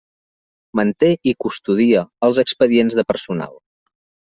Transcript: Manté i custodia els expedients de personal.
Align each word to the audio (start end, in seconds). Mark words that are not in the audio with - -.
Manté 0.79 1.11
i 1.33 1.35
custodia 1.47 2.03
els 2.31 2.43
expedients 2.47 3.01
de 3.03 3.09
personal. 3.15 3.59